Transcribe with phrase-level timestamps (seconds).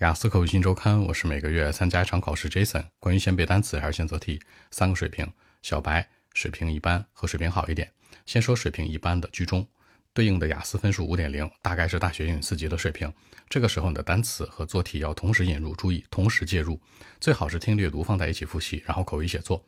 [0.00, 2.48] 雅思口语新周刊，我是每个月参加一场考试。
[2.48, 4.40] Jason，关于先背单词还是先做题？
[4.70, 5.30] 三个水平：
[5.60, 7.92] 小白、水平一般和水平好一点。
[8.24, 9.68] 先说水平一般的居中，
[10.14, 13.12] 对应的雅思分数五点零，大概是大学英语四级的水平。
[13.50, 16.80] 这个时候你的单词和做题要同时引入，注意同时介入，
[17.20, 19.62] 最好是听略读放在一起复习，然后口语写作。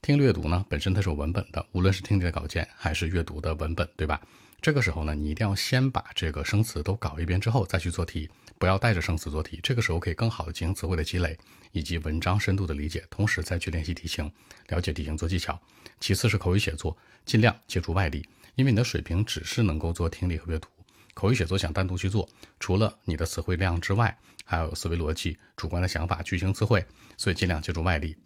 [0.00, 4.20] 听阅读呢，本身它是有文本的，无论是听力的稿件还是阅读的文本，对吧？
[4.62, 8.28] 这个时候呢，你一定要先把这个生词都搞一遍之后再去做题。
[8.58, 11.36] 不要带着生词做题，这个时候可以更好的进行词汇的积累，
[11.72, 14.30] 以及文章深度的理解，同时再去练习题型，
[14.68, 15.60] 了解题型做技巧。
[16.00, 20.68] 其次是口语写作，尽量借助外力，因为你的水平只是能够做听力和阅读，
[21.14, 22.28] 口语写作想单独去做，
[22.58, 26.84] 除了你的词汇量之外，还有思维逻辑、主观的想法、句型词汇，
[27.16, 28.16] 所以尽量借助外力。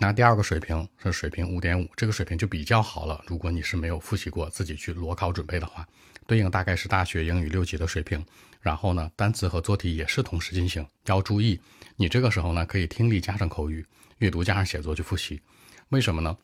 [0.00, 3.20] 那第二个水平是水平五点五，这个水平就比较好了。
[3.26, 5.86] 如果你是没有复习过，自己去裸考准备的话，
[6.24, 8.24] 对应大概是大学英语六级的水平。
[8.60, 10.86] 然后呢，单词和做题也是同时进行。
[11.06, 11.60] 要注意，
[11.96, 13.84] 你这个时候呢，可以听力加上口语，
[14.18, 15.40] 阅读加上写作去复习。
[15.88, 16.36] 为什么呢？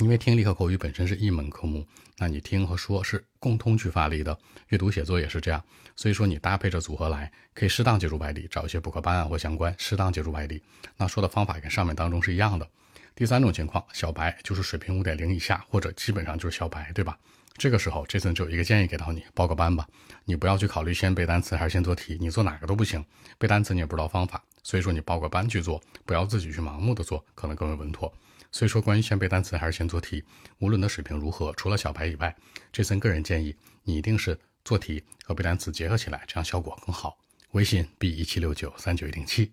[0.00, 1.86] 因为听力和口语本身是一门科目，
[2.18, 4.36] 那你听和说是共同去发力的，
[4.68, 5.62] 阅读写作也是这样。
[5.94, 10.60] 所以说你搭配着组合来，可以适当借助外力，找一些补课班啊或相关，适当借助外力。
[10.96, 12.68] 那说的方法跟上面当中是一样的。
[13.20, 17.18] 第三种情况，小白就是水平五点零以下，或者基本上就是小白，对吧？
[17.58, 19.86] 这个时候，Jason 就有一个建议给到你，报个班吧。
[20.24, 23.04] 你不要去考虑先背单词还是先做题，你做哪个都不行。
[23.36, 28.10] 背单词你也不知道方法，所以说你报个班去做，不要自己去盲目的做，可能更为稳妥。
[28.50, 30.24] 所以说，关于先背单词还是先做题，
[30.58, 32.34] 无论的水平如何，除了小白以外
[32.72, 37.18] ，Jason 个人建议你一定是做题和背单词结合起来，这样效果更好。
[37.50, 39.52] 微信 b 一七六九三九一零七。